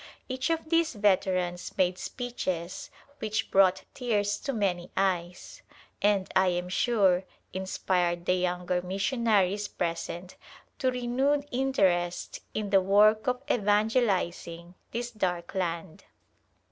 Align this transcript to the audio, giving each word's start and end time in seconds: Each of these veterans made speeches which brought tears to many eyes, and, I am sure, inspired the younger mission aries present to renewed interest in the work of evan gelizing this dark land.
Each 0.27 0.49
of 0.49 0.69
these 0.71 0.93
veterans 0.95 1.77
made 1.77 1.99
speeches 1.99 2.89
which 3.19 3.51
brought 3.51 3.83
tears 3.93 4.39
to 4.39 4.51
many 4.51 4.89
eyes, 4.97 5.61
and, 6.01 6.27
I 6.35 6.47
am 6.47 6.69
sure, 6.69 7.23
inspired 7.53 8.25
the 8.25 8.33
younger 8.33 8.81
mission 8.81 9.27
aries 9.27 9.67
present 9.67 10.37
to 10.79 10.89
renewed 10.89 11.47
interest 11.51 12.39
in 12.55 12.71
the 12.71 12.81
work 12.81 13.27
of 13.27 13.43
evan 13.47 13.89
gelizing 13.89 14.73
this 14.89 15.11
dark 15.11 15.53
land. 15.53 16.05